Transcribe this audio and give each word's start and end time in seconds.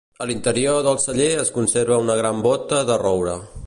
A 0.23 0.27
l'interior 0.29 0.79
del 0.87 0.97
celler 1.03 1.29
es 1.43 1.53
conserva 1.59 2.03
una 2.07 2.19
gran 2.23 2.45
bóta 2.51 2.85
de 2.93 3.01
roure. 3.09 3.43